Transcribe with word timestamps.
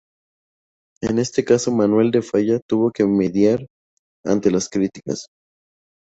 En 1.03 1.19
este 1.19 1.45
caso 1.45 1.71
Manuel 1.71 2.09
de 2.09 2.23
Falla 2.23 2.59
tuvo 2.65 2.89
que 2.89 3.05
mediar 3.05 3.67
ante 4.25 4.49
las 4.49 4.67
críticas. 4.67 5.27